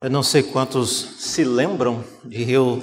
[0.00, 2.80] Eu não sei quantos se lembram de eu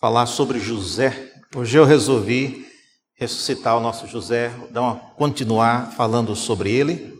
[0.00, 1.32] falar sobre José.
[1.54, 2.66] Hoje eu resolvi
[3.14, 7.16] ressuscitar o nosso José, dar uma, continuar falando sobre ele.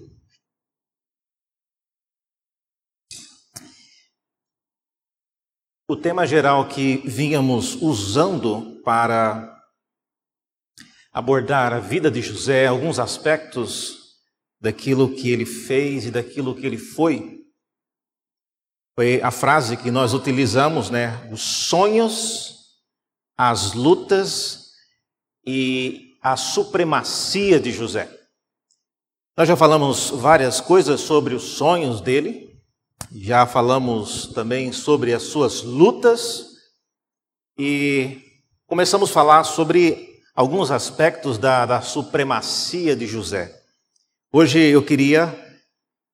[5.89, 9.57] O tema geral que vínhamos usando para
[11.13, 14.17] abordar a vida de José, alguns aspectos
[14.61, 17.36] daquilo que ele fez e daquilo que ele foi,
[18.97, 21.29] foi a frase que nós utilizamos, né?
[21.31, 22.81] Os sonhos,
[23.37, 24.71] as lutas
[25.47, 28.11] e a supremacia de José.
[29.37, 32.59] Nós já falamos várias coisas sobre os sonhos dele,
[33.13, 36.47] já falamos também sobre as suas lutas
[37.59, 38.23] e
[38.67, 43.63] começamos a falar sobre alguns aspectos da, da supremacia de José.
[44.33, 45.46] Hoje eu queria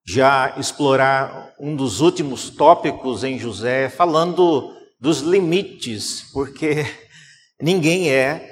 [0.05, 6.85] já explorar um dos últimos tópicos em José, falando dos limites, porque
[7.61, 8.49] ninguém é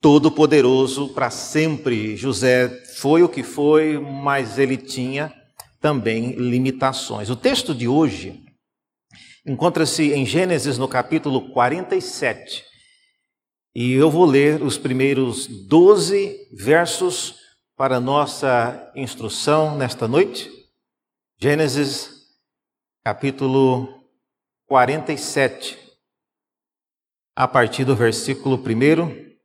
[0.00, 2.16] todo-poderoso para sempre.
[2.16, 5.32] José foi o que foi, mas ele tinha
[5.80, 7.30] também limitações.
[7.30, 8.42] O texto de hoje
[9.46, 12.64] encontra-se em Gênesis no capítulo 47.
[13.74, 17.36] E eu vou ler os primeiros 12 versos
[17.76, 20.57] para nossa instrução nesta noite.
[21.40, 22.26] Gênesis
[23.04, 24.04] capítulo
[24.66, 25.78] 47,
[27.36, 29.38] a partir do versículo 1.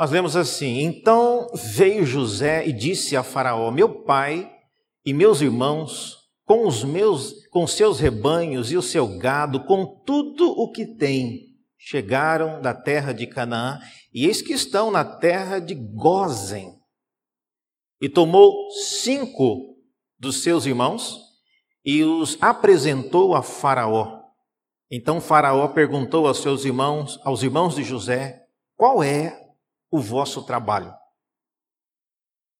[0.00, 4.50] Nós lemos assim: Então veio José e disse a Faraó: Meu pai
[5.04, 10.48] e meus irmãos, com os meus, com seus rebanhos e o seu gado, com tudo
[10.48, 13.78] o que tem, chegaram da terra de Canaã,
[14.18, 16.76] e eis que estão na terra de Gozen.
[18.00, 19.76] E tomou cinco
[20.18, 21.20] dos seus irmãos
[21.84, 24.24] e os apresentou a Faraó.
[24.90, 28.44] Então Faraó perguntou aos seus irmãos, aos irmãos de José,
[28.76, 29.40] qual é
[29.88, 30.92] o vosso trabalho?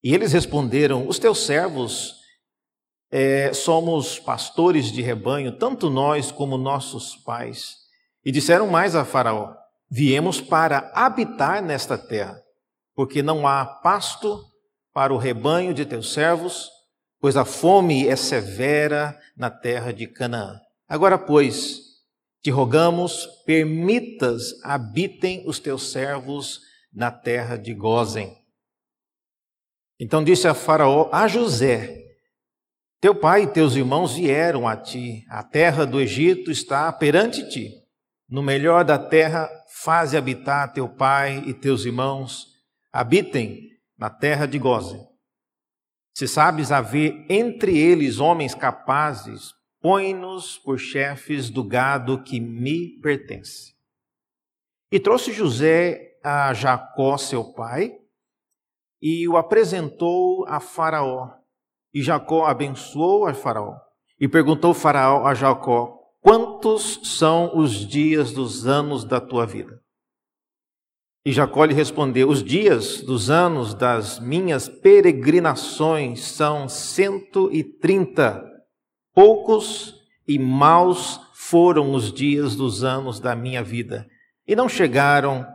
[0.01, 2.21] E eles responderam: Os teus servos
[3.11, 7.79] é, somos pastores de rebanho, tanto nós como nossos pais.
[8.23, 9.59] E disseram mais a Faraó:
[9.89, 12.39] Viemos para habitar nesta terra,
[12.93, 14.45] porque não há pasto
[14.93, 16.69] para o rebanho de teus servos,
[17.19, 20.59] pois a fome é severa na terra de Canaã.
[20.87, 21.89] Agora, pois,
[22.41, 26.61] te rogamos, permitas habitem os teus servos
[26.93, 28.37] na terra de Gozen.
[29.99, 32.05] Então disse a Faraó a José:
[33.01, 37.78] Teu pai e teus irmãos vieram a ti, a terra do Egito está perante ti.
[38.29, 42.47] No melhor da terra, faze habitar teu pai e teus irmãos,
[42.93, 44.99] habitem na terra de Goze.
[46.13, 53.73] Se sabes haver entre eles homens capazes, põe-nos por chefes do gado que me pertence.
[54.91, 57.97] E trouxe José a Jacó, seu pai,
[59.01, 61.31] e o apresentou a Faraó.
[61.93, 63.75] E Jacó abençoou a Faraó.
[64.19, 69.79] E perguntou Faraó a Jacó: Quantos são os dias dos anos da tua vida?
[71.25, 78.43] E Jacó lhe respondeu: Os dias dos anos das minhas peregrinações são cento e trinta.
[79.13, 79.95] Poucos
[80.27, 84.07] e maus foram os dias dos anos da minha vida,
[84.47, 85.45] e não chegaram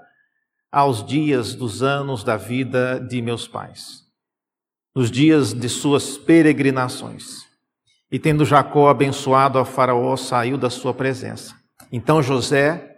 [0.73, 4.03] aos dias dos anos da vida de meus pais,
[4.95, 7.44] nos dias de suas peregrinações.
[8.15, 11.53] E tendo Jacó abençoado a Faraó, saiu da sua presença.
[11.91, 12.93] Então José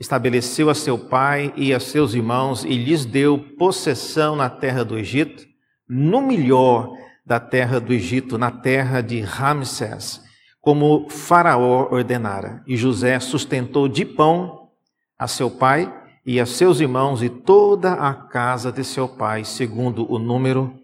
[0.00, 4.96] estabeleceu a seu pai e a seus irmãos e lhes deu possessão na terra do
[4.96, 5.44] Egito,
[5.86, 6.90] no melhor
[7.22, 10.22] da terra do Egito, na terra de Ramsés,
[10.58, 12.62] como Faraó ordenara.
[12.66, 14.70] E José sustentou de pão
[15.18, 15.92] a seu pai
[16.24, 20.81] e a seus irmãos e toda a casa de seu pai, segundo o número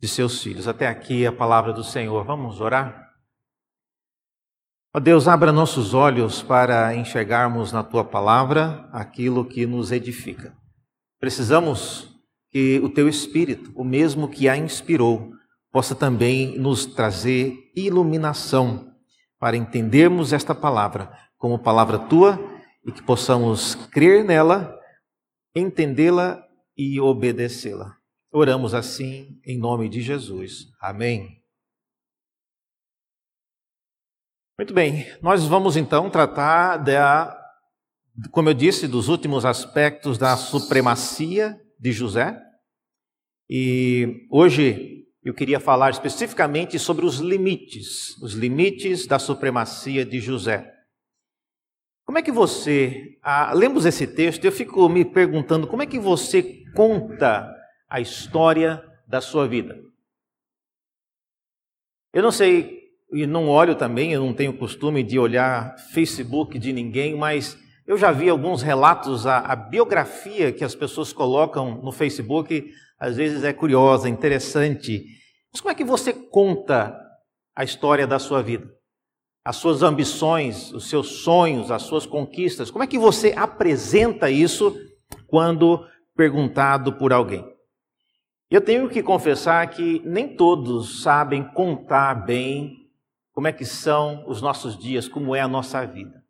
[0.00, 0.68] de seus filhos.
[0.68, 2.24] Até aqui a palavra do Senhor.
[2.24, 3.06] Vamos orar?
[4.94, 10.56] Ó Deus, abra nossos olhos para enxergarmos na tua palavra aquilo que nos edifica.
[11.20, 12.14] Precisamos
[12.50, 15.32] que o teu Espírito, o mesmo que a inspirou,
[15.70, 18.90] possa também nos trazer iluminação
[19.38, 22.40] para entendermos esta palavra como palavra tua
[22.84, 24.74] e que possamos crer nela,
[25.54, 26.42] entendê-la
[26.74, 27.96] e obedecê-la.
[28.32, 30.66] Oramos assim em nome de Jesus.
[30.80, 31.42] Amém.
[34.58, 37.38] Muito bem, nós vamos então tratar da,
[38.30, 42.42] como eu disse, dos últimos aspectos da supremacia de José.
[43.50, 50.72] E hoje eu queria falar especificamente sobre os limites, os limites da supremacia de José.
[52.06, 55.98] Como é que você, ah, lemos esse texto, eu fico me perguntando como é que
[55.98, 57.55] você conta
[57.96, 59.74] a história da sua vida.
[62.12, 66.74] Eu não sei, e não olho também, eu não tenho costume de olhar Facebook de
[66.74, 71.90] ninguém, mas eu já vi alguns relatos, a, a biografia que as pessoas colocam no
[71.90, 72.70] Facebook,
[73.00, 75.02] às vezes é curiosa, interessante.
[75.50, 76.94] Mas como é que você conta
[77.56, 78.76] a história da sua vida?
[79.42, 82.68] as suas ambições, os seus sonhos, as suas conquistas?
[82.68, 84.76] Como é que você apresenta isso
[85.28, 87.55] quando perguntado por alguém?
[88.48, 92.88] Eu tenho que confessar que nem todos sabem contar bem
[93.32, 96.24] como é que são os nossos dias, como é a nossa vida.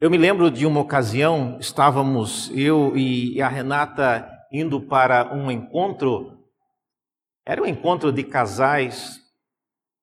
[0.00, 6.44] Eu me lembro de uma ocasião, estávamos eu e a Renata indo para um encontro,
[7.44, 9.20] era um encontro de casais,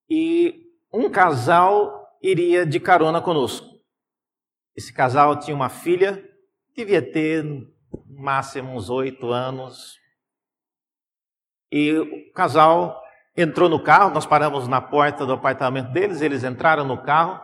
[0.09, 3.67] e um casal iria de carona conosco.
[4.75, 6.27] Esse casal tinha uma filha,
[6.75, 7.71] devia ter no
[8.07, 9.98] máximo uns oito anos.
[11.71, 13.01] E o casal
[13.35, 17.39] entrou no carro, nós paramos na porta do apartamento deles, eles entraram no carro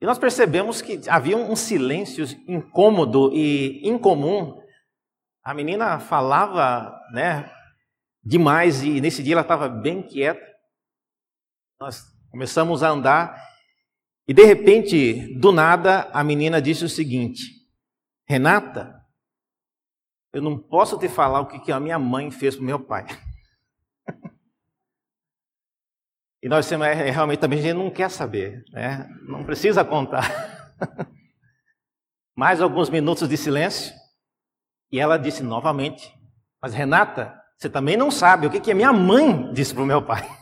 [0.00, 4.60] e nós percebemos que havia um silêncio incômodo e incomum.
[5.42, 7.50] A menina falava, né,
[8.22, 10.44] demais e nesse dia ela estava bem quieta.
[11.80, 13.42] Nós Começamos a andar
[14.28, 17.44] e de repente, do nada, a menina disse o seguinte:
[18.28, 19.02] Renata,
[20.34, 23.06] eu não posso te falar o que a minha mãe fez para meu pai.
[26.42, 29.08] e nós é, realmente também a gente não quer saber, né?
[29.26, 30.30] Não precisa contar.
[32.36, 33.94] Mais alguns minutos de silêncio
[34.92, 36.14] e ela disse novamente:
[36.60, 40.02] Mas Renata, você também não sabe o que a minha mãe disse para o meu
[40.02, 40.28] pai.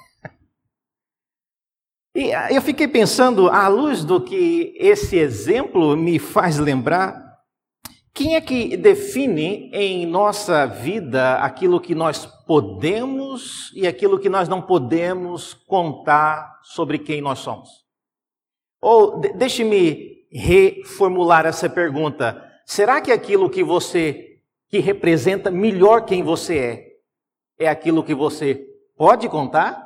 [2.16, 7.20] E ah, eu fiquei pensando, à luz do que esse exemplo me faz lembrar,
[8.14, 14.48] quem é que define em nossa vida aquilo que nós podemos e aquilo que nós
[14.48, 17.84] não podemos contar sobre quem nós somos?
[18.80, 26.58] Ou deixe-me reformular essa pergunta: será que aquilo que você que representa melhor quem você
[26.58, 26.94] é
[27.58, 29.84] é aquilo que você pode contar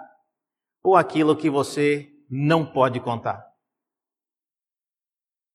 [0.82, 3.46] ou aquilo que você não pode contar.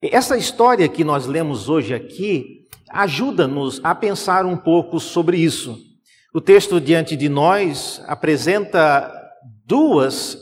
[0.01, 5.79] Essa história que nós lemos hoje aqui ajuda-nos a pensar um pouco sobre isso.
[6.35, 9.13] O texto diante de nós apresenta
[9.67, 10.35] duas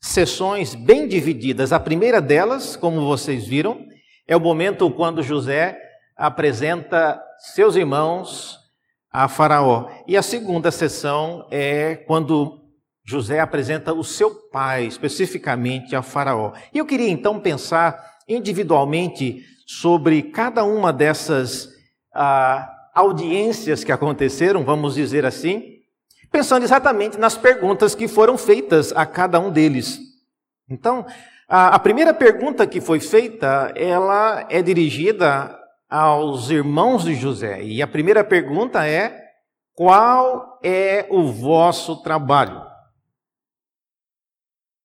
[0.00, 1.72] sessões bem divididas.
[1.72, 3.86] A primeira delas, como vocês viram,
[4.26, 5.78] é o momento quando José
[6.16, 7.22] apresenta
[7.54, 8.58] seus irmãos
[9.08, 9.88] a Faraó.
[10.08, 12.64] E a segunda sessão é quando
[13.06, 16.54] José apresenta o seu pai, especificamente a Faraó.
[16.74, 21.68] E eu queria então pensar individualmente sobre cada uma dessas
[22.12, 25.80] ah, audiências que aconteceram, vamos dizer assim,
[26.32, 30.00] pensando exatamente nas perguntas que foram feitas a cada um deles.
[30.66, 31.04] Então,
[31.46, 35.54] a, primeira pergunta que foi feita, ela é dirigida
[35.90, 37.62] aos irmãos de José.
[37.62, 39.26] E a primeira pergunta é:
[39.74, 42.64] qual é o vosso trabalho?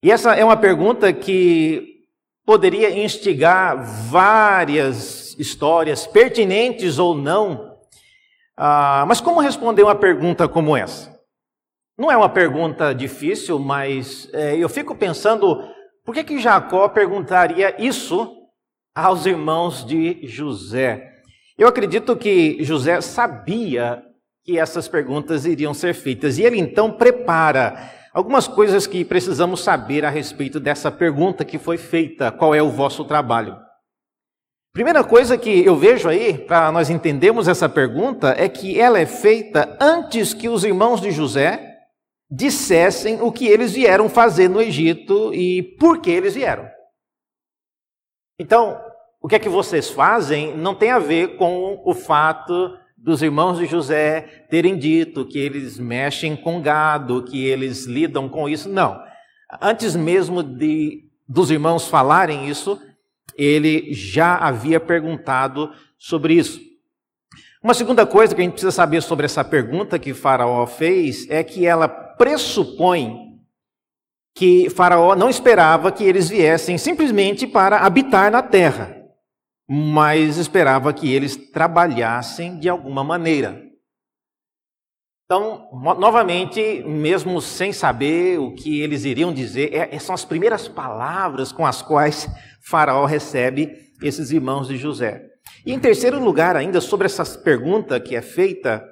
[0.03, 2.01] E essa é uma pergunta que
[2.45, 7.70] poderia instigar várias histórias, pertinentes ou não.
[8.63, 11.11] Ah, mas como responder uma pergunta como essa?
[11.97, 15.67] Não é uma pergunta difícil, mas é, eu fico pensando
[16.05, 18.31] por que, que Jacó perguntaria isso
[18.95, 21.11] aos irmãos de José?
[21.57, 24.03] Eu acredito que José sabia
[24.43, 30.03] que essas perguntas iriam ser feitas e ele então prepara Algumas coisas que precisamos saber
[30.03, 33.57] a respeito dessa pergunta que foi feita: qual é o vosso trabalho?
[34.73, 39.05] Primeira coisa que eu vejo aí, para nós entendermos essa pergunta, é que ela é
[39.05, 41.77] feita antes que os irmãos de José
[42.29, 46.65] dissessem o que eles vieram fazer no Egito e por que eles vieram.
[48.39, 48.79] Então,
[49.21, 53.57] o que é que vocês fazem não tem a ver com o fato dos irmãos
[53.57, 58.69] de José terem dito que eles mexem com gado, que eles lidam com isso.
[58.69, 58.97] Não.
[59.61, 62.79] Antes mesmo de dos irmãos falarem isso,
[63.37, 66.59] ele já havia perguntado sobre isso.
[67.63, 71.43] Uma segunda coisa que a gente precisa saber sobre essa pergunta que Faraó fez é
[71.43, 73.31] que ela pressupõe
[74.33, 79.01] que Faraó não esperava que eles viessem simplesmente para habitar na terra
[79.73, 83.70] mas esperava que eles trabalhassem de alguma maneira.
[85.31, 91.53] Então, novamente, mesmo sem saber o que eles iriam dizer, é, são as primeiras palavras
[91.53, 92.27] com as quais
[92.59, 95.23] Faraó recebe esses irmãos de José.
[95.65, 98.85] E em terceiro lugar, ainda sobre essa pergunta que é feita,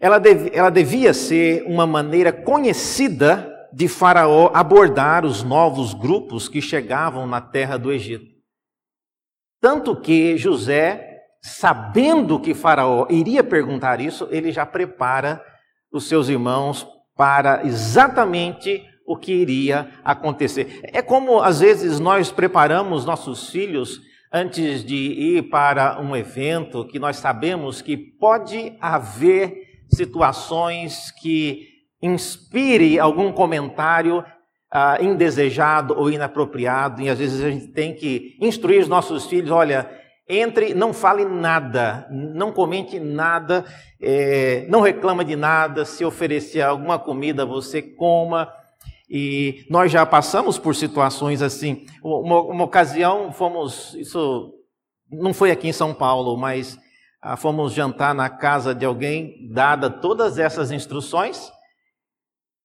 [0.00, 6.60] ela, dev, ela devia ser uma maneira conhecida de Faraó abordar os novos grupos que
[6.60, 8.26] chegavam na terra do Egito.
[9.60, 15.48] Tanto que José, sabendo que Faraó iria perguntar isso, ele já prepara
[15.92, 20.80] os seus irmãos para exatamente o que iria acontecer.
[20.84, 24.00] É como às vezes nós preparamos nossos filhos
[24.32, 29.52] antes de ir para um evento que nós sabemos que pode haver
[29.88, 31.66] situações que
[32.00, 34.24] inspire algum comentário
[34.72, 39.50] ah, indesejado ou inapropriado, e às vezes a gente tem que instruir os nossos filhos:
[39.50, 39.90] olha,
[40.30, 43.64] entre, não fale nada, não comente nada,
[44.00, 45.84] é, não reclama de nada.
[45.84, 48.52] Se oferecer alguma comida, você coma.
[49.08, 51.84] E nós já passamos por situações assim.
[52.02, 54.54] Uma, uma ocasião, fomos, isso
[55.10, 56.78] não foi aqui em São Paulo, mas
[57.20, 61.50] ah, fomos jantar na casa de alguém, dada todas essas instruções.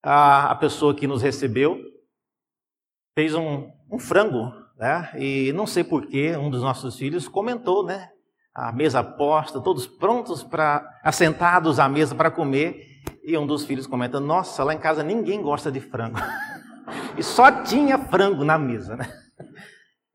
[0.04, 1.80] A, a pessoa que nos recebeu
[3.18, 5.10] fez um, um frango né?
[5.18, 8.10] E não sei porquê, um dos nossos filhos comentou, né?
[8.54, 13.02] A mesa posta, todos prontos para assentados à mesa para comer.
[13.24, 16.20] E um dos filhos comenta: Nossa, lá em casa ninguém gosta de frango.
[17.18, 19.12] e só tinha frango na mesa, né?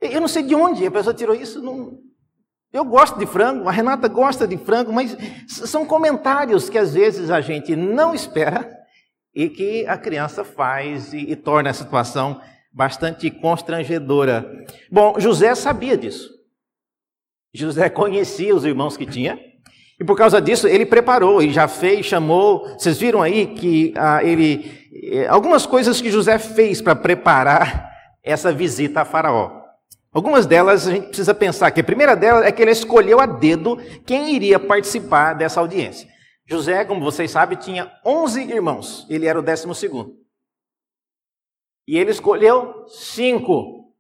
[0.01, 1.61] Eu não sei de onde a pessoa tirou isso.
[1.61, 1.99] Não...
[2.73, 5.17] Eu gosto de frango, a Renata gosta de frango, mas
[5.49, 8.71] são comentários que às vezes a gente não espera
[9.35, 12.41] e que a criança faz e, e torna a situação
[12.73, 14.65] bastante constrangedora.
[14.91, 16.31] Bom, José sabia disso.
[17.53, 19.39] José conhecia os irmãos que tinha.
[19.99, 22.67] E por causa disso, ele preparou e já fez, chamou.
[22.79, 24.89] Vocês viram aí que ah, ele.
[24.93, 27.91] Eh, algumas coisas que José fez para preparar
[28.23, 29.61] essa visita a Faraó.
[30.13, 33.27] Algumas delas a gente precisa pensar que a primeira delas é que ele escolheu a
[33.27, 36.09] dedo quem iria participar dessa audiência.
[36.47, 40.20] José, como vocês sabem, tinha 11 irmãos, ele era o décimo segundo.
[41.87, 43.93] E ele escolheu cinco.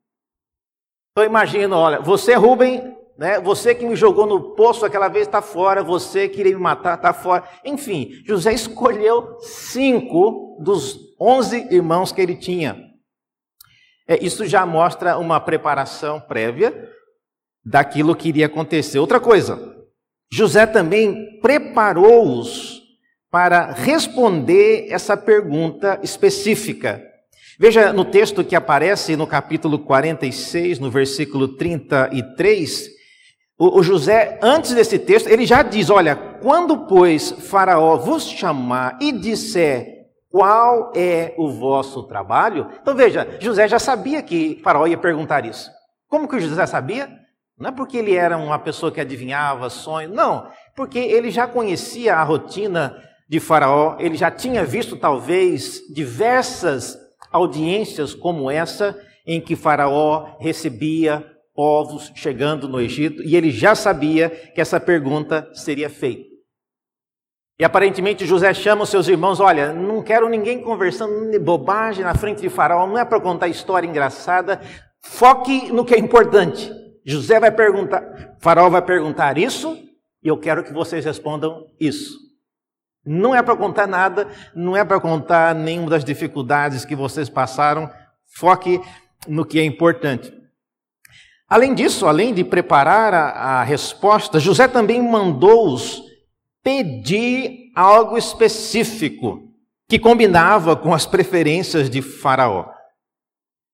[1.12, 5.42] Então imagina, olha, você, Rubem, né, você que me jogou no poço aquela vez está
[5.42, 7.44] fora, você que queria me matar está fora.
[7.64, 12.90] Enfim, José escolheu cinco dos onze irmãos que ele tinha.
[14.08, 16.88] É, isso já mostra uma preparação prévia
[17.64, 18.98] daquilo que iria acontecer.
[18.98, 19.76] Outra coisa,
[20.32, 22.80] José também preparou-os
[23.30, 27.09] para responder essa pergunta específica.
[27.62, 32.88] Veja no texto que aparece no capítulo 46, no versículo 33,
[33.58, 39.12] o, José, antes desse texto, ele já diz: Olha, quando, pois, Faraó vos chamar e
[39.12, 39.86] disser
[40.30, 42.66] qual é o vosso trabalho.
[42.80, 45.70] Então veja, José já sabia que Faraó ia perguntar isso.
[46.08, 47.10] Como que o José sabia?
[47.58, 52.16] Não é porque ele era uma pessoa que adivinhava sonhos, não, porque ele já conhecia
[52.16, 52.96] a rotina
[53.28, 56.98] de Faraó, ele já tinha visto talvez diversas
[57.30, 64.30] audiências como essa, em que Faraó recebia povos chegando no Egito, e ele já sabia
[64.30, 66.30] que essa pergunta seria feita.
[67.58, 72.40] E aparentemente José chama os seus irmãos: Olha, não quero ninguém conversando bobagem na frente
[72.40, 74.62] de Faraó, não é para contar história engraçada,
[75.02, 76.72] foque no que é importante.
[77.04, 78.02] José vai perguntar,
[78.40, 79.76] Faraó vai perguntar isso,
[80.22, 82.29] e eu quero que vocês respondam isso.
[83.04, 87.90] Não é para contar nada, não é para contar nenhuma das dificuldades que vocês passaram.
[88.36, 88.80] Foque
[89.26, 90.32] no que é importante.
[91.48, 93.28] Além disso, além de preparar a,
[93.60, 96.02] a resposta, José também mandou-os
[96.62, 99.50] pedir algo específico
[99.88, 102.70] que combinava com as preferências de Faraó.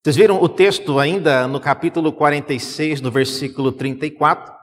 [0.03, 4.55] Vocês viram o texto ainda no capítulo 46, no versículo 34?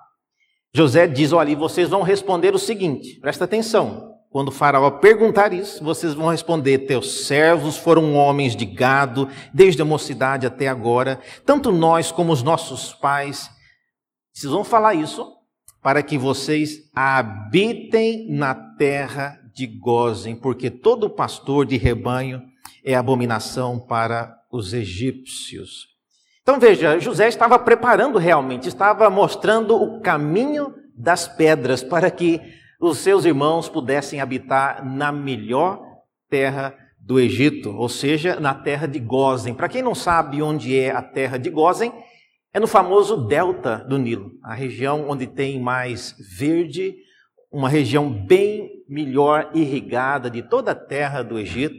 [0.73, 4.12] José diz: Olha, vocês vão responder o seguinte, presta atenção.
[4.33, 9.83] Quando o faraó perguntar isso, vocês vão responder: Teus servos foram homens de gado, desde
[9.83, 13.47] a mocidade até agora, tanto nós como os nossos pais.
[14.33, 15.31] Vocês vão falar isso
[15.83, 22.41] para que vocês habitem na terra de Gozem, porque todo pastor de rebanho
[22.83, 25.89] é abominação para os egípcios.
[26.41, 32.41] Então veja, José estava preparando realmente, estava mostrando o caminho das pedras para que
[32.89, 35.81] os seus irmãos pudessem habitar na melhor
[36.29, 39.53] terra do Egito, ou seja, na terra de Gozen.
[39.53, 41.93] Para quem não sabe onde é a terra de Gozen,
[42.53, 46.93] é no famoso delta do Nilo, a região onde tem mais verde,
[47.49, 51.75] uma região bem melhor irrigada de toda a terra do Egito.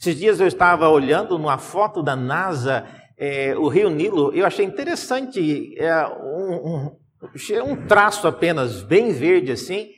[0.00, 2.86] Esses dias eu estava olhando numa foto da NASA,
[3.18, 9.52] é, o Rio Nilo, eu achei interessante, é, um, um, um traço apenas bem verde
[9.52, 9.90] assim,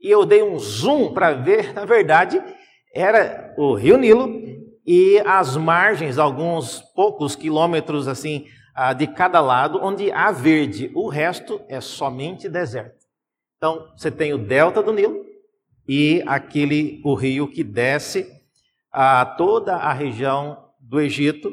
[0.00, 2.42] e eu dei um zoom para ver, na verdade,
[2.94, 4.28] era o Rio Nilo
[4.86, 8.46] e as margens, alguns poucos quilômetros assim,
[8.96, 10.90] de cada lado, onde há verde.
[10.94, 13.04] O resto é somente deserto.
[13.56, 15.26] Então, você tem o delta do Nilo
[15.86, 18.30] e aquele o rio que desce
[18.92, 21.52] a toda a região do Egito.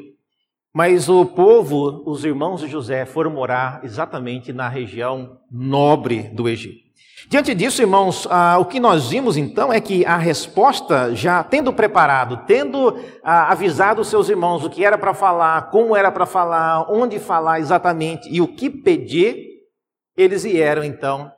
[0.72, 6.85] Mas o povo, os irmãos de José, foram morar exatamente na região nobre do Egito.
[7.28, 11.72] Diante disso, irmãos, ah, o que nós vimos então é que a resposta, já tendo
[11.72, 16.24] preparado, tendo ah, avisado os seus irmãos o que era para falar, como era para
[16.24, 19.44] falar, onde falar exatamente e o que pedir,
[20.16, 21.30] eles vieram então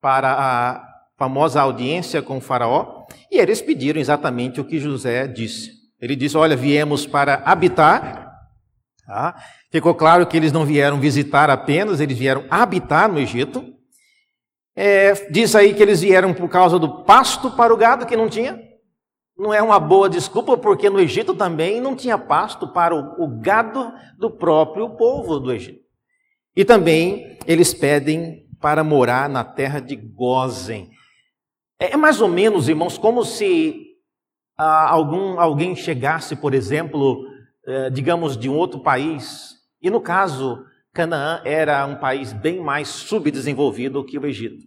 [0.00, 5.70] para a famosa audiência com o Faraó e eles pediram exatamente o que José disse.
[6.00, 8.30] Ele disse: Olha, viemos para habitar.
[9.06, 9.36] Tá?
[9.70, 13.79] Ficou claro que eles não vieram visitar apenas, eles vieram habitar no Egito.
[14.82, 18.30] É, diz aí que eles vieram por causa do pasto para o gado que não
[18.30, 18.58] tinha.
[19.36, 23.28] Não é uma boa desculpa, porque no Egito também não tinha pasto para o, o
[23.28, 25.82] gado do próprio povo do Egito.
[26.56, 30.88] E também eles pedem para morar na terra de Gozen.
[31.78, 33.98] É, é mais ou menos, irmãos, como se
[34.56, 37.22] ah, algum, alguém chegasse, por exemplo,
[37.66, 42.88] eh, digamos, de um outro país, e no caso, Canaã era um país bem mais
[42.88, 44.66] subdesenvolvido que o Egito.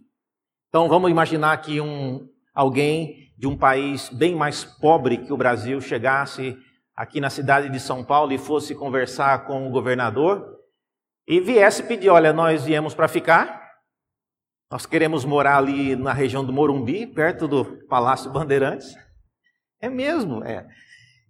[0.68, 5.80] Então vamos imaginar que um, alguém de um país bem mais pobre que o Brasil
[5.80, 6.56] chegasse
[6.96, 10.58] aqui na cidade de São Paulo e fosse conversar com o governador
[11.26, 13.72] e viesse pedir: olha, nós viemos para ficar,
[14.70, 18.94] nós queremos morar ali na região do Morumbi, perto do Palácio Bandeirantes.
[19.80, 20.66] É mesmo, é.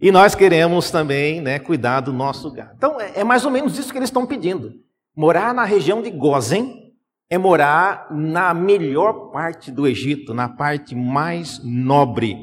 [0.04, 2.74] E nós queremos também né, cuidar do nosso gado.
[2.76, 4.70] Então, é, é mais ou menos isso que eles estão pedindo.
[5.16, 6.92] Morar na região de Gozen
[7.30, 12.36] é morar na melhor parte do Egito, na parte mais nobre.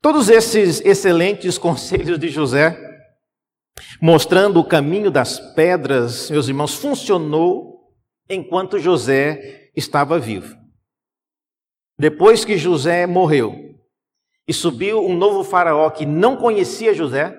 [0.00, 2.76] Todos esses excelentes conselhos de José,
[4.00, 7.92] mostrando o caminho das pedras, meus irmãos, funcionou
[8.28, 10.56] enquanto José estava vivo.
[11.96, 13.71] Depois que José morreu
[14.46, 17.36] e subiu um novo faraó que não conhecia José,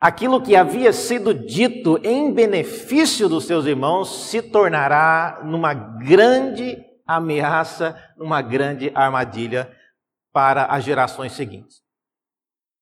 [0.00, 7.96] aquilo que havia sido dito em benefício dos seus irmãos se tornará numa grande ameaça,
[8.16, 9.70] numa grande armadilha
[10.32, 11.82] para as gerações seguintes.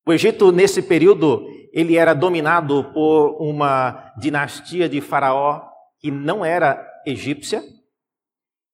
[0.07, 5.63] O Egito, nesse período, ele era dominado por uma dinastia de faraó
[6.01, 7.63] que não era egípcia,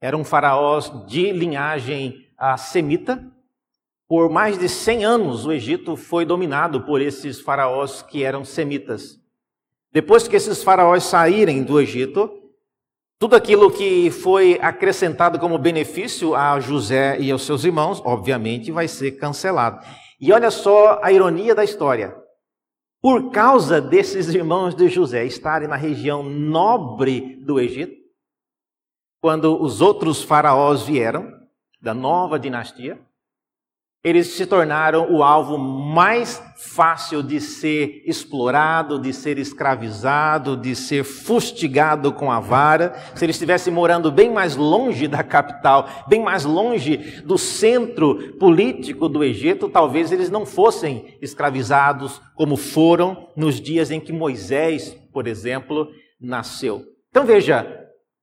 [0.01, 3.23] eram faraós de linhagem ah, semita,
[4.09, 9.21] por mais de 100 anos, o Egito foi dominado por esses faraós que eram semitas.
[9.93, 12.31] Depois que esses faraós saírem do Egito,
[13.19, 18.89] tudo aquilo que foi acrescentado como benefício a José e aos seus irmãos, obviamente, vai
[18.89, 19.85] ser cancelado.
[20.19, 22.17] E olha só a ironia da história.
[23.03, 27.95] Por causa desses irmãos de José estarem na região nobre do Egito,
[29.21, 31.31] quando os outros faraós vieram,
[31.81, 33.01] da nova dinastia,
[34.03, 41.03] eles se tornaram o alvo mais fácil de ser explorado, de ser escravizado, de ser
[41.03, 42.95] fustigado com a vara.
[43.15, 49.09] Se eles estivessem morando bem mais longe da capital, bem mais longe do centro político
[49.09, 55.27] do Egito, talvez eles não fossem escravizados como foram nos dias em que Moisés, por
[55.27, 55.89] exemplo,
[56.21, 56.85] nasceu.
[57.11, 57.67] Então veja,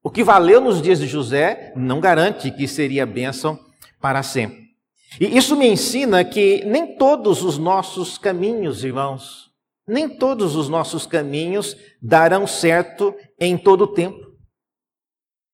[0.02, 3.60] o que valeu nos dias de José não garante que seria bênção
[4.00, 4.65] para sempre.
[5.20, 9.52] E isso me ensina que nem todos os nossos caminhos, irmãos,
[9.88, 14.26] nem todos os nossos caminhos darão certo em todo o tempo.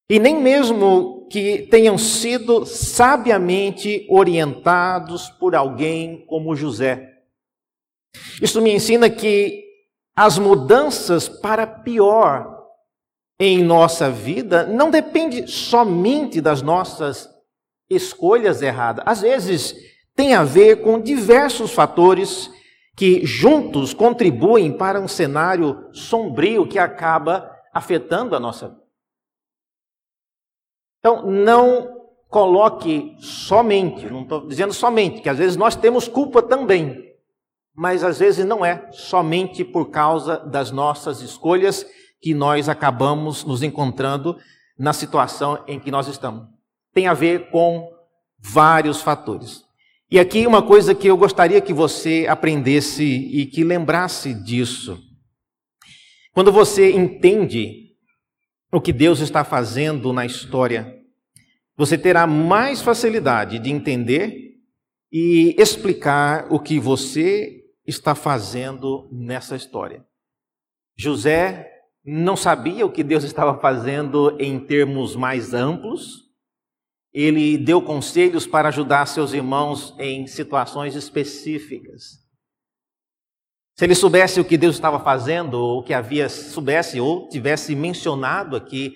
[0.10, 7.10] E nem mesmo que tenham sido sabiamente orientados por alguém como José.
[8.42, 9.64] Isso me ensina que
[10.16, 12.62] as mudanças para pior
[13.40, 17.30] em nossa vida não depende somente das nossas
[17.96, 19.04] escolhas erradas.
[19.08, 19.76] Às vezes
[20.16, 22.50] tem a ver com diversos fatores
[22.96, 28.82] que juntos contribuem para um cenário sombrio que acaba afetando a nossa vida.
[31.00, 37.12] Então, não coloque somente, não estou dizendo somente, que às vezes nós temos culpa também,
[37.74, 41.86] mas às vezes não é somente por causa das nossas escolhas
[42.22, 44.38] que nós acabamos nos encontrando
[44.78, 46.61] na situação em que nós estamos
[46.94, 47.90] tem a ver com
[48.40, 49.64] vários fatores.
[50.10, 55.02] E aqui uma coisa que eu gostaria que você aprendesse e que lembrasse disso.
[56.34, 57.92] Quando você entende
[58.72, 60.98] o que Deus está fazendo na história,
[61.78, 64.52] você terá mais facilidade de entender
[65.12, 70.06] e explicar o que você está fazendo nessa história.
[70.98, 71.70] José
[72.04, 76.31] não sabia o que Deus estava fazendo em termos mais amplos,
[77.14, 82.22] ele deu conselhos para ajudar seus irmãos em situações específicas.
[83.78, 88.56] Se ele soubesse o que Deus estava fazendo, ou que havia, soubesse ou tivesse mencionado
[88.56, 88.96] aqui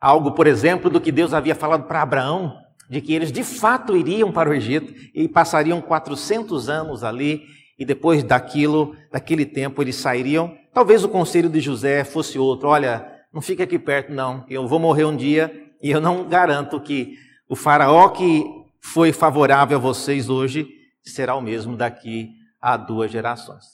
[0.00, 2.56] algo, por exemplo, do que Deus havia falado para Abraão,
[2.88, 7.42] de que eles de fato iriam para o Egito e passariam 400 anos ali,
[7.78, 10.56] e depois daquilo, daquele tempo, eles sairiam.
[10.72, 14.78] Talvez o conselho de José fosse outro: olha, não fique aqui perto, não, eu vou
[14.78, 18.44] morrer um dia e eu não garanto que o faraó que
[18.80, 20.68] foi favorável a vocês hoje
[21.02, 22.30] será o mesmo daqui
[22.60, 23.64] a duas gerações.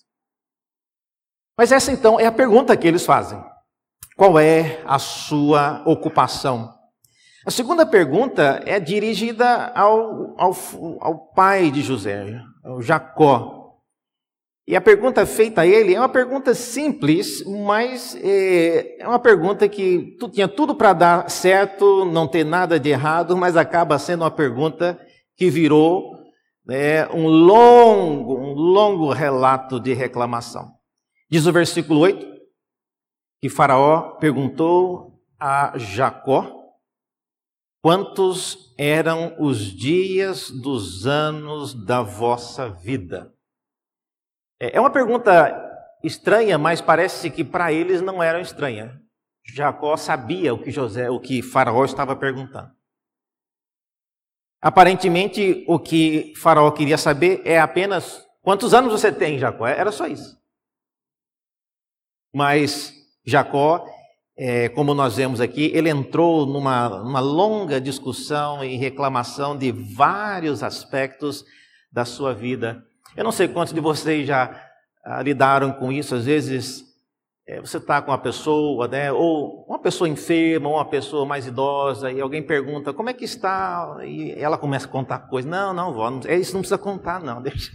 [1.56, 3.42] Mas essa então é a pergunta que eles fazem.
[4.16, 6.72] Qual é a sua ocupação?
[7.46, 10.56] A segunda pergunta é dirigida ao, ao,
[11.00, 13.61] ao pai de José, ao Jacó.
[14.66, 19.68] E a pergunta feita a ele é uma pergunta simples, mas é, é uma pergunta
[19.68, 24.22] que tu, tinha tudo para dar certo, não ter nada de errado, mas acaba sendo
[24.22, 25.00] uma pergunta
[25.36, 26.16] que virou
[26.64, 30.70] né, um longo, um longo relato de reclamação.
[31.28, 32.32] Diz o versículo 8
[33.40, 36.62] que Faraó perguntou a Jacó
[37.82, 43.31] quantos eram os dias dos anos da vossa vida.
[44.62, 45.58] É, é uma pergunta
[46.04, 49.02] estranha, mas parece que para eles não era estranha.
[49.44, 52.70] Jacó sabia o que José, o que Faraó estava perguntando.
[54.60, 59.66] Aparentemente, o que Faraó queria saber é apenas quantos anos você tem, Jacó.
[59.66, 60.40] Era só isso.
[62.32, 62.94] Mas
[63.26, 63.84] Jacó,
[64.36, 70.62] é, como nós vemos aqui, ele entrou numa, numa longa discussão e reclamação de vários
[70.62, 71.44] aspectos
[71.90, 74.50] da sua vida eu não sei quantos de vocês já
[75.04, 76.84] ah, lidaram com isso, às vezes
[77.46, 81.46] é, você está com uma pessoa, né, ou uma pessoa enferma, ou uma pessoa mais
[81.46, 85.50] idosa, e alguém pergunta como é que está, e ela começa a contar coisas.
[85.50, 87.42] Não, não, vó, não, é isso não precisa contar, não.
[87.42, 87.72] Deixa,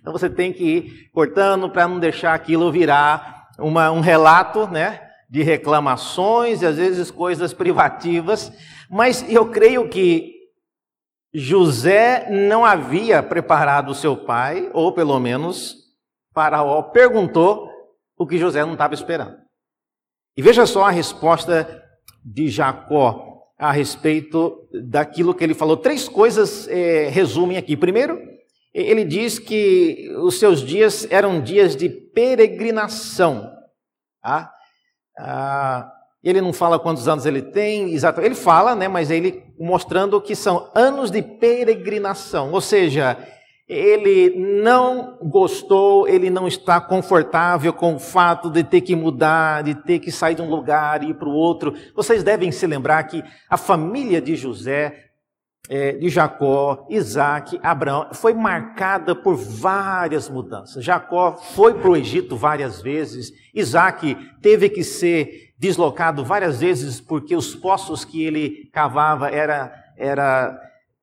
[0.00, 5.00] então você tem que ir cortando para não deixar aquilo virar uma, um relato, né,
[5.28, 8.52] de reclamações e às vezes coisas privativas.
[8.90, 10.37] Mas eu creio que
[11.32, 15.76] José não havia preparado seu pai, ou pelo menos
[16.32, 17.68] Faraó perguntou
[18.16, 19.36] o que José não estava esperando.
[20.36, 21.84] E veja só a resposta
[22.24, 25.76] de Jacó a respeito daquilo que ele falou.
[25.76, 27.76] Três coisas é, resumem aqui.
[27.76, 28.20] Primeiro,
[28.72, 33.52] ele diz que os seus dias eram dias de peregrinação.
[34.22, 34.52] Tá?
[35.18, 38.20] Ah, ele não fala quantos anos ele tem, exato.
[38.20, 43.16] Ele fala, né, mas ele mostrando que são anos de peregrinação, ou seja,
[43.68, 44.30] ele
[44.62, 49.98] não gostou, ele não está confortável com o fato de ter que mudar, de ter
[49.98, 51.74] que sair de um lugar e ir para o outro.
[51.94, 55.04] Vocês devem se lembrar que a família de José,
[55.68, 60.82] é, de Jacó, Isaac, Abraão, foi marcada por várias mudanças.
[60.82, 67.34] Jacó foi para o Egito várias vezes, Isaac teve que ser deslocado várias vezes porque
[67.34, 70.58] os poços que ele cavava era, era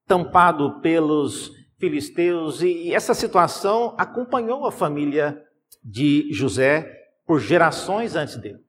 [0.08, 5.42] tampado pelos filisteus e essa situação acompanhou a família
[5.84, 6.90] de José
[7.26, 8.60] por gerações antes dele.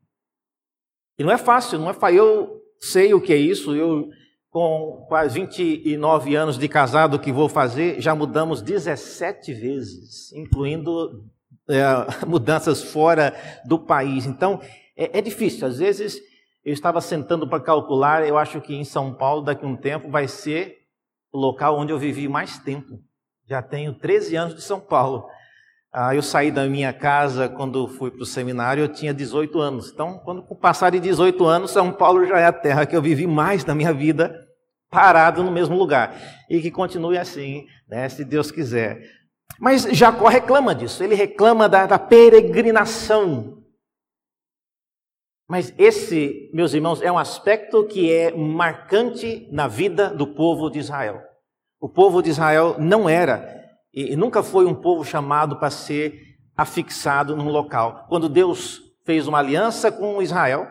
[1.18, 2.18] E não é fácil, não é fácil.
[2.18, 4.08] Eu sei o que é isso, eu
[4.50, 11.26] com quase 29 anos de casado que vou fazer, já mudamos 17 vezes, incluindo
[11.68, 11.82] é,
[12.26, 13.34] mudanças fora
[13.66, 14.24] do país.
[14.24, 14.60] Então,
[14.96, 15.66] é, é difícil.
[15.66, 16.18] Às vezes,
[16.64, 20.10] eu estava sentando para calcular, eu acho que em São Paulo, daqui a um tempo,
[20.10, 20.78] vai ser
[21.32, 22.98] o local onde eu vivi mais tempo.
[23.48, 25.26] Já tenho 13 anos de São Paulo.
[25.92, 29.90] Ah, eu saí da minha casa quando fui para o seminário, eu tinha 18 anos.
[29.92, 33.26] Então, quando passar de 18 anos, São Paulo já é a terra que eu vivi
[33.26, 34.34] mais na minha vida,
[34.90, 36.14] parado no mesmo lugar.
[36.50, 39.00] E que continue assim, né, se Deus quiser.
[39.58, 43.62] Mas Jacó reclama disso, ele reclama da, da peregrinação
[45.48, 50.80] mas esse, meus irmãos, é um aspecto que é marcante na vida do povo de
[50.80, 51.20] Israel.
[51.80, 53.54] O povo de Israel não era
[53.94, 56.20] e nunca foi um povo chamado para ser
[56.56, 58.06] afixado num local.
[58.08, 60.66] Quando Deus fez uma aliança com Israel,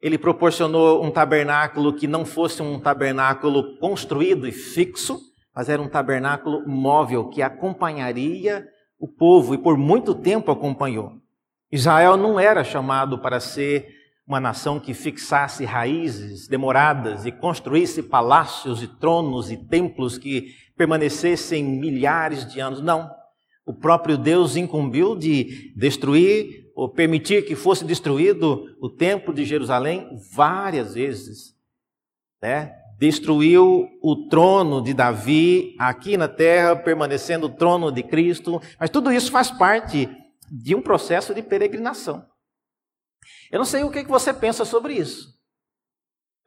[0.00, 5.18] ele proporcionou um tabernáculo que não fosse um tabernáculo construído e fixo,
[5.54, 8.66] mas era um tabernáculo móvel que acompanharia
[8.98, 11.12] o povo e por muito tempo acompanhou.
[11.70, 18.82] Israel não era chamado para ser uma nação que fixasse raízes demoradas e construísse palácios
[18.82, 22.80] e tronos e templos que permanecessem milhares de anos.
[22.80, 23.10] Não.
[23.64, 30.08] O próprio Deus incumbiu de destruir ou permitir que fosse destruído o templo de Jerusalém
[30.34, 31.54] várias vezes.
[32.40, 32.72] Né?
[32.98, 38.60] Destruiu o trono de Davi aqui na terra, permanecendo o trono de Cristo.
[38.78, 40.08] Mas tudo isso faz parte
[40.50, 42.24] de um processo de peregrinação.
[43.50, 45.40] Eu não sei o que você pensa sobre isso.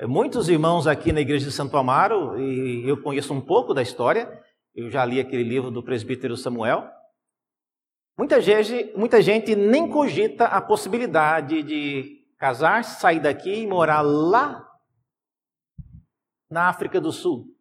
[0.03, 4.43] Muitos irmãos aqui na igreja de Santo Amaro, e eu conheço um pouco da história,
[4.73, 6.89] eu já li aquele livro do presbítero Samuel.
[8.17, 14.65] Muita gente, muita gente nem cogita a possibilidade de casar, sair daqui e morar lá
[16.49, 17.53] na África do Sul.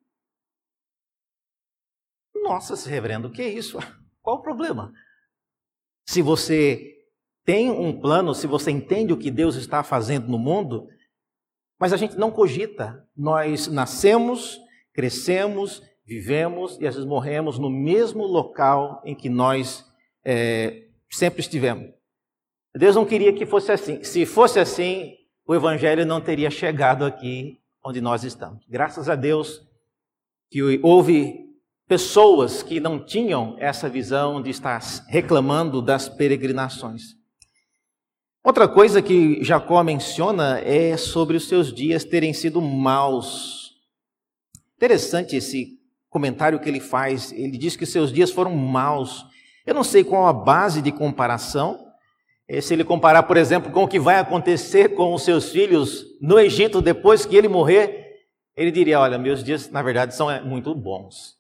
[2.35, 3.79] Nossa, reverendo, o que é isso?
[4.21, 4.93] Qual o problema?
[6.07, 6.94] Se você
[7.45, 10.89] tem um plano, se você entende o que Deus está fazendo no mundo,
[11.79, 13.07] mas a gente não cogita.
[13.17, 14.59] Nós nascemos,
[14.93, 19.85] crescemos, vivemos e às vezes morremos no mesmo local em que nós
[20.25, 21.93] é, sempre estivemos.
[22.75, 24.03] Deus não queria que fosse assim.
[24.03, 25.15] Se fosse assim,
[25.47, 28.65] o Evangelho não teria chegado aqui onde nós estamos.
[28.69, 29.63] Graças a Deus
[30.51, 31.45] que houve
[31.87, 37.23] pessoas que não tinham essa visão de estar reclamando das peregrinações.
[38.45, 43.73] Outra coisa que Jacó menciona é sobre os seus dias terem sido maus.
[44.77, 45.79] Interessante esse
[46.11, 47.33] comentário que ele faz.
[47.33, 49.25] Ele diz que seus dias foram maus.
[49.65, 51.87] Eu não sei qual a base de comparação.
[52.47, 56.05] Eh, se ele comparar, por exemplo, com o que vai acontecer com os seus filhos
[56.21, 60.43] no Egito depois que ele morrer, ele diria: Olha, meus dias, na verdade, são eh,
[60.43, 61.39] muito bons.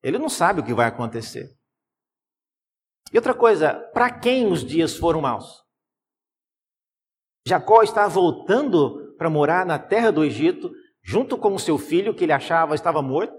[0.00, 1.50] Ele não sabe o que vai acontecer.
[3.12, 5.65] E outra coisa, para quem os dias foram maus?
[7.46, 12.24] Jacó está voltando para morar na terra do Egito, junto com o seu filho, que
[12.24, 13.34] ele achava estava morto.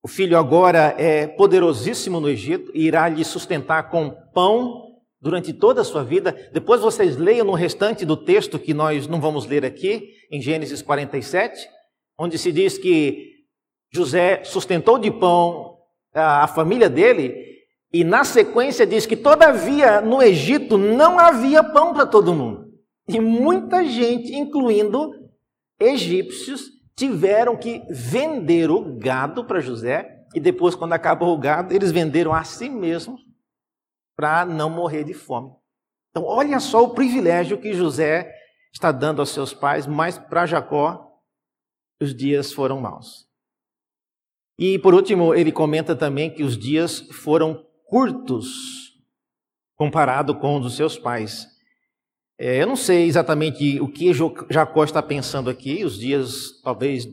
[0.00, 4.84] O filho agora é poderosíssimo no Egito e irá lhe sustentar com pão
[5.20, 6.32] durante toda a sua vida.
[6.52, 10.80] Depois vocês leiam no restante do texto que nós não vamos ler aqui, em Gênesis
[10.80, 11.68] 47,
[12.16, 13.32] onde se diz que
[13.92, 15.78] José sustentou de pão
[16.14, 17.34] a família dele,
[17.92, 22.65] e na sequência diz que, todavia, no Egito não havia pão para todo mundo.
[23.08, 25.12] E muita gente, incluindo
[25.78, 31.92] egípcios, tiveram que vender o gado para José, e depois, quando acabou o gado, eles
[31.92, 33.20] venderam a si mesmos
[34.16, 35.50] para não morrer de fome.
[36.10, 38.32] Então, olha só o privilégio que José
[38.72, 41.06] está dando aos seus pais, mas para Jacó,
[42.00, 43.26] os dias foram maus.
[44.58, 48.94] E por último, ele comenta também que os dias foram curtos
[49.76, 51.46] comparado com os dos seus pais.
[52.38, 54.12] É, eu não sei exatamente o que
[54.50, 57.08] Jacó está pensando aqui, os dias talvez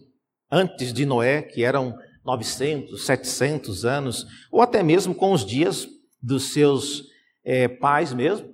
[0.51, 5.87] antes de Noé, que eram 900, 700 anos, ou até mesmo com os dias
[6.21, 7.03] dos seus
[7.43, 8.53] é, pais mesmo,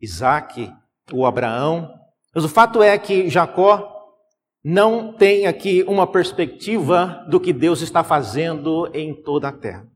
[0.00, 0.72] Isaac
[1.12, 1.92] ou Abraão.
[2.34, 3.90] Mas o fato é que Jacó
[4.64, 9.91] não tem aqui uma perspectiva do que Deus está fazendo em toda a terra.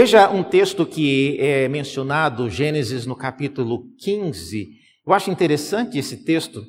[0.00, 4.68] Veja um texto que é mencionado, Gênesis no capítulo 15.
[5.04, 6.64] Eu acho interessante esse texto,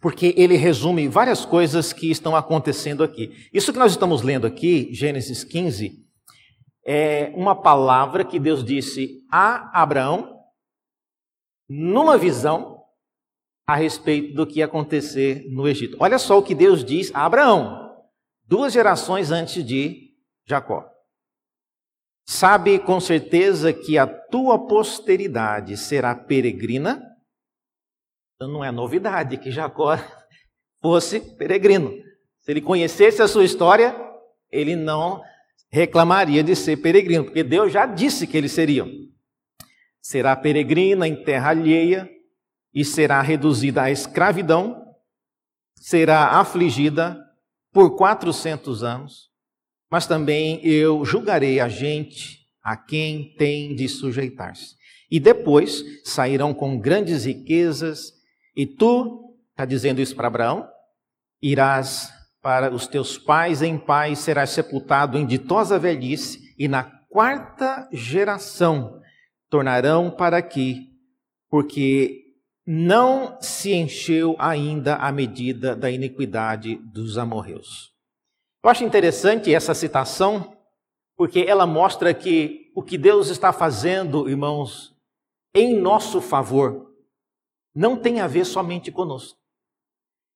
[0.00, 3.30] porque ele resume várias coisas que estão acontecendo aqui.
[3.54, 6.04] Isso que nós estamos lendo aqui, Gênesis 15,
[6.84, 10.40] é uma palavra que Deus disse a Abraão,
[11.68, 12.82] numa visão,
[13.68, 15.96] a respeito do que ia acontecer no Egito.
[16.00, 17.88] Olha só o que Deus diz a Abraão,
[18.48, 20.08] duas gerações antes de
[20.44, 20.97] Jacó.
[22.30, 27.02] Sabe com certeza que a tua posteridade será peregrina?
[28.34, 29.96] Então não é novidade que Jacó
[30.82, 31.90] fosse peregrino.
[32.40, 33.96] Se ele conhecesse a sua história,
[34.50, 35.22] ele não
[35.72, 38.90] reclamaria de ser peregrino, porque Deus já disse que eles seriam.
[39.98, 42.10] Será peregrina em terra alheia,
[42.74, 44.94] e será reduzida à escravidão,
[45.74, 47.18] será afligida
[47.72, 49.30] por 400 anos,
[49.90, 54.76] mas também eu julgarei a gente a quem tem de sujeitar-se.
[55.10, 58.12] E depois sairão com grandes riquezas,
[58.54, 60.68] e tu, está dizendo isso para Abraão,
[61.40, 67.88] irás para os teus pais em paz, serás sepultado em ditosa velhice, e na quarta
[67.92, 69.00] geração
[69.48, 70.88] tornarão para aqui,
[71.48, 72.24] porque
[72.66, 77.97] não se encheu ainda a medida da iniquidade dos amorreus.
[78.62, 80.56] Eu acho interessante essa citação,
[81.16, 84.96] porque ela mostra que o que Deus está fazendo, irmãos,
[85.54, 86.92] em nosso favor,
[87.74, 89.38] não tem a ver somente conosco.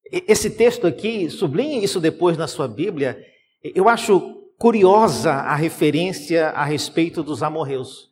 [0.04, 3.24] Esse texto aqui, sublinhe isso depois na sua Bíblia,
[3.62, 8.04] eu acho curiosa a referência a respeito dos amorreus.
[8.04, 8.10] O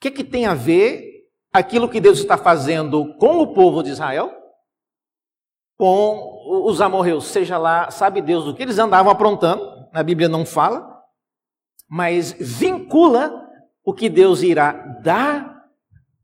[0.00, 4.39] que, que tem a ver aquilo que Deus está fazendo com o povo de Israel
[5.80, 10.44] com os amorreus, seja lá, sabe Deus o que eles andavam aprontando, a Bíblia não
[10.44, 10.86] fala,
[11.88, 13.48] mas vincula
[13.82, 15.64] o que Deus irá dar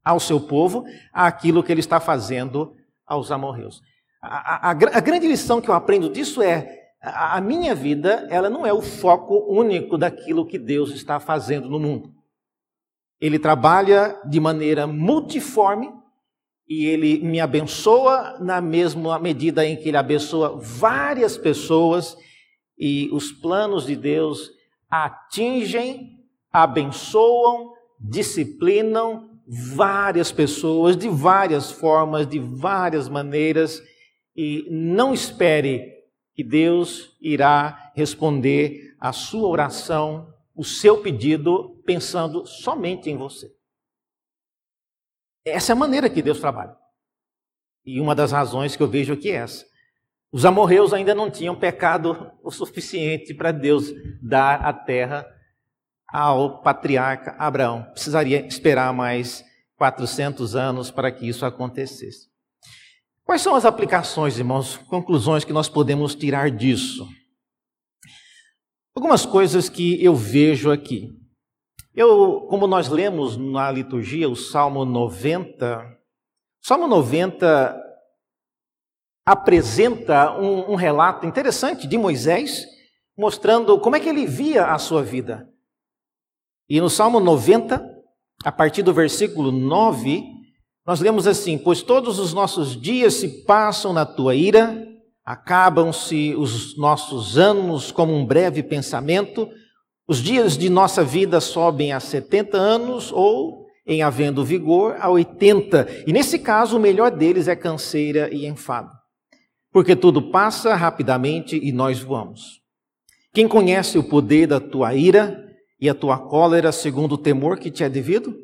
[0.04, 3.80] ao seu povo àquilo que ele está fazendo aos amorreus.
[4.20, 8.50] A, a, a grande lição que eu aprendo disso é a, a minha vida, ela
[8.50, 12.12] não é o foco único daquilo que Deus está fazendo no mundo.
[13.18, 15.90] Ele trabalha de maneira multiforme
[16.68, 22.16] e ele me abençoa na mesma medida em que ele abençoa várias pessoas
[22.78, 24.50] e os planos de Deus
[24.90, 26.18] atingem,
[26.52, 33.80] abençoam, disciplinam várias pessoas de várias formas, de várias maneiras
[34.36, 35.94] e não espere
[36.34, 43.55] que Deus irá responder a sua oração, o seu pedido pensando somente em você.
[45.46, 46.76] Essa é a maneira que Deus trabalha.
[47.84, 49.64] E uma das razões que eu vejo aqui é essa.
[50.32, 55.24] Os amorreus ainda não tinham pecado o suficiente para Deus dar a terra
[56.08, 57.84] ao patriarca Abraão.
[57.92, 59.44] Precisaria esperar mais
[59.76, 62.28] 400 anos para que isso acontecesse.
[63.24, 67.08] Quais são as aplicações, irmãos, conclusões que nós podemos tirar disso?
[68.94, 71.16] Algumas coisas que eu vejo aqui.
[71.96, 75.78] Eu, como nós lemos na liturgia o Salmo 90,
[76.62, 77.74] o Salmo 90
[79.24, 82.66] apresenta um, um, relato interessante de Moisés,
[83.16, 85.48] mostrando como é que ele via a sua vida.
[86.68, 87.82] E no Salmo 90,
[88.44, 90.22] a partir do versículo 9,
[90.86, 94.86] nós lemos assim: Pois todos os nossos dias se passam na tua ira,
[95.24, 99.48] acabam-se os nossos anos como um breve pensamento.
[100.08, 106.04] Os dias de nossa vida sobem a 70 anos ou, em havendo vigor, a 80.
[106.06, 108.90] E nesse caso, o melhor deles é canseira e enfado.
[109.72, 112.62] Porque tudo passa rapidamente e nós voamos.
[113.34, 115.44] Quem conhece o poder da tua ira
[115.80, 118.34] e a tua cólera segundo o temor que te é devido?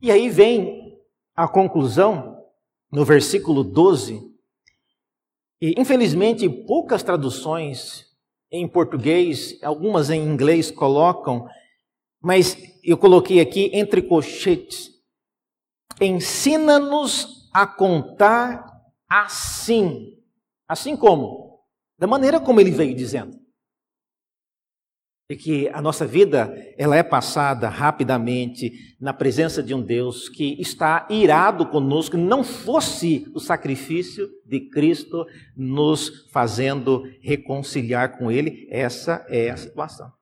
[0.00, 0.94] E aí vem
[1.34, 2.36] a conclusão
[2.92, 4.20] no versículo 12.
[5.60, 8.13] E infelizmente poucas traduções
[8.54, 11.48] em português, algumas em inglês colocam,
[12.22, 14.90] mas eu coloquei aqui entre colchetes.
[16.00, 18.64] Ensina-nos a contar
[19.10, 20.16] assim.
[20.68, 21.60] Assim como?
[21.98, 23.36] Da maneira como ele veio dizendo.
[25.30, 30.60] E que a nossa vida, ela é passada rapidamente na presença de um Deus que
[30.60, 35.24] está irado conosco, não fosse o sacrifício de Cristo
[35.56, 40.12] nos fazendo reconciliar com Ele, essa é a situação.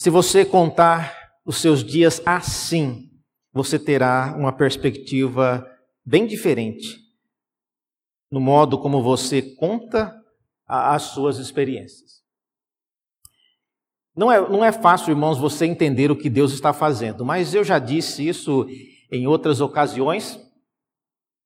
[0.00, 3.10] Se você contar os seus dias assim,
[3.52, 5.66] você terá uma perspectiva
[6.06, 7.08] bem diferente
[8.30, 10.14] no modo como você conta
[10.68, 12.18] as suas experiências.
[14.14, 17.64] Não é, não é fácil, irmãos, você entender o que Deus está fazendo, mas eu
[17.64, 18.66] já disse isso
[19.10, 20.38] em outras ocasiões.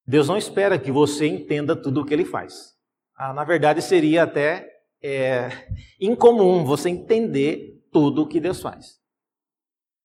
[0.06, 2.72] Deus não espera que você entenda tudo o que ele faz.
[3.14, 4.68] Ah, na verdade, seria até
[5.02, 5.50] é,
[6.00, 9.00] incomum você entender tudo o que Deus faz.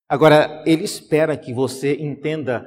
[0.08, 2.66] Agora, ele espera que você entenda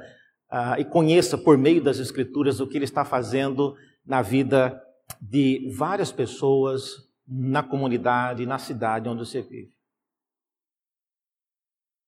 [0.50, 4.78] ah, e conheça por meio das Escrituras o que ele está fazendo na vida
[5.20, 9.72] de várias pessoas na comunidade, na cidade onde você vive.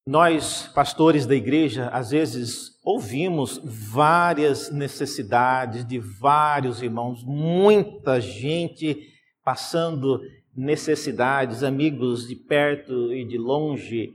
[0.07, 9.09] Nós, pastores da igreja, às vezes ouvimos várias necessidades de vários irmãos, muita gente
[9.43, 10.21] passando
[10.55, 14.15] necessidades, amigos de perto e de longe.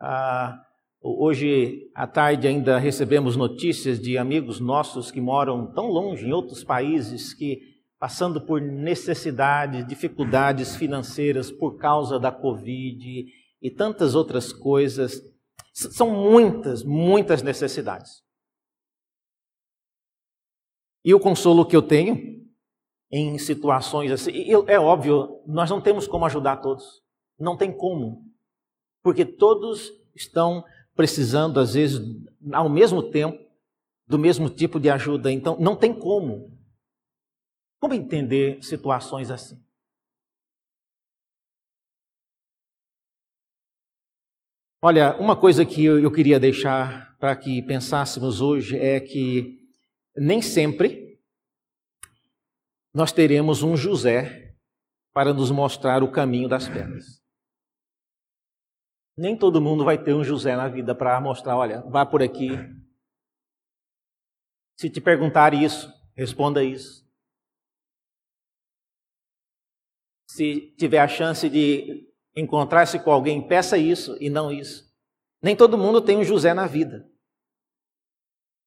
[0.00, 0.56] Ah,
[1.02, 6.62] hoje à tarde ainda recebemos notícias de amigos nossos que moram tão longe, em outros
[6.62, 7.67] países, que
[7.98, 13.26] passando por necessidades, dificuldades financeiras por causa da Covid
[13.60, 15.20] e tantas outras coisas.
[15.72, 18.22] São muitas, muitas necessidades.
[21.04, 22.38] E o consolo que eu tenho
[23.10, 24.32] em situações assim,
[24.66, 27.02] é óbvio, nós não temos como ajudar todos.
[27.38, 28.24] Não tem como.
[29.02, 32.00] Porque todos estão precisando, às vezes,
[32.52, 33.38] ao mesmo tempo,
[34.06, 35.30] do mesmo tipo de ajuda.
[35.30, 36.57] Então, não tem como.
[37.80, 39.62] Como entender situações assim?
[44.82, 49.58] Olha, uma coisa que eu queria deixar para que pensássemos hoje é que
[50.16, 51.20] nem sempre
[52.94, 54.56] nós teremos um José
[55.12, 57.20] para nos mostrar o caminho das pedras.
[59.16, 62.50] Nem todo mundo vai ter um José na vida para mostrar, olha, vá por aqui.
[64.76, 67.07] Se te perguntar isso, responda isso.
[70.28, 72.06] Se tiver a chance de
[72.36, 74.84] encontrar-se com alguém, peça isso e não isso.
[75.42, 77.08] Nem todo mundo tem um José na vida.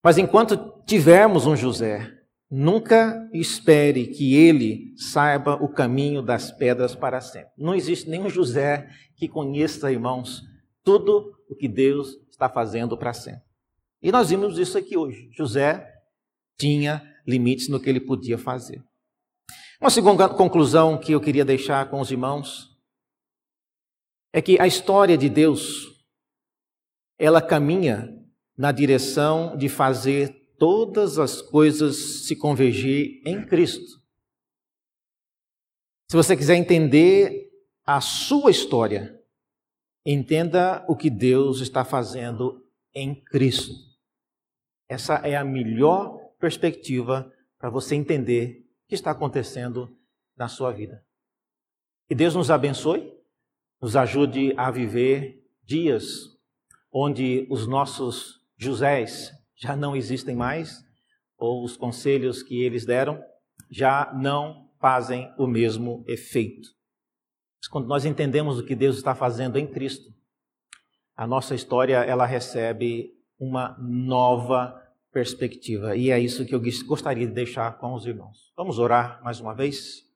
[0.03, 2.11] Mas enquanto tivermos um José,
[2.49, 7.51] nunca espere que ele saiba o caminho das pedras para sempre.
[7.57, 10.41] Não existe nenhum José que conheça, irmãos,
[10.83, 13.43] tudo o que Deus está fazendo para sempre.
[14.01, 15.29] E nós vimos isso aqui hoje.
[15.31, 15.87] José
[16.57, 18.83] tinha limites no que ele podia fazer.
[19.81, 22.79] Uma segunda conclusão que eu queria deixar com os irmãos
[24.31, 26.05] é que a história de Deus
[27.17, 28.15] ela caminha
[28.55, 33.99] na direção de fazer todas as coisas se convergir em Cristo.
[36.11, 37.49] Se você quiser entender
[37.83, 39.19] a sua história,
[40.05, 42.63] entenda o que Deus está fazendo
[42.93, 43.73] em Cristo.
[44.87, 49.89] Essa é a melhor perspectiva para você entender que está acontecendo
[50.35, 51.01] na sua vida.
[52.09, 53.09] Que Deus nos abençoe
[53.81, 56.37] nos ajude a viver dias
[56.91, 60.83] onde os nossos Josés já não existem mais,
[61.37, 63.23] ou os conselhos que eles deram
[63.69, 66.67] já não fazem o mesmo efeito.
[67.61, 70.13] Mas quando nós entendemos o que Deus está fazendo em Cristo,
[71.15, 74.80] a nossa história ela recebe uma nova
[75.11, 75.95] perspectiva.
[75.95, 78.51] E é isso que eu gostaria de deixar com os irmãos.
[78.55, 80.09] Vamos orar mais uma vez?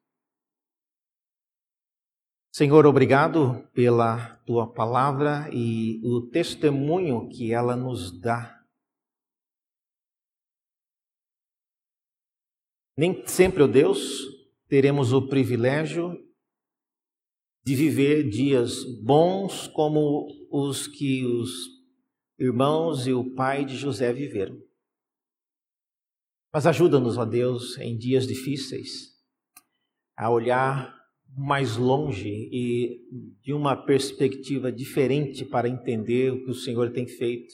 [2.54, 8.64] Senhor, obrigado pela tua palavra e o testemunho que ela nos dá.
[12.98, 14.00] Nem sempre, ó oh Deus,
[14.70, 16.18] teremos o privilégio
[17.66, 21.52] de viver dias bons como os que os
[22.40, 24.58] irmãos e o pai de José viveram.
[26.56, 29.14] Mas ajuda-nos, ó Deus, em dias difíceis,
[30.16, 30.98] a olhar
[31.28, 33.02] mais longe e
[33.42, 37.54] de uma perspectiva diferente para entender o que o Senhor tem feito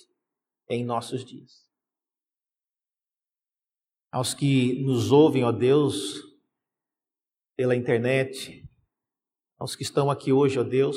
[0.70, 1.68] em nossos dias.
[4.12, 6.22] Aos que nos ouvem, ó Deus,
[7.58, 8.70] pela internet,
[9.58, 10.96] aos que estão aqui hoje, ó Deus,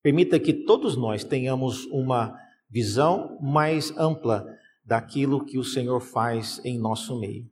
[0.00, 2.38] permita que todos nós tenhamos uma
[2.70, 4.57] visão mais ampla
[4.88, 7.48] daquilo que o Senhor faz em nosso meio.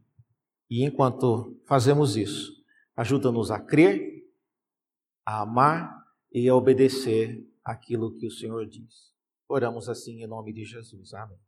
[0.69, 2.57] E enquanto fazemos isso,
[2.97, 4.27] Ajuda-nos a crer,
[5.25, 9.15] a amar e a obedecer aquilo que o Senhor diz.
[9.47, 11.13] Oramos assim em nome de Jesus.
[11.13, 11.39] Amém.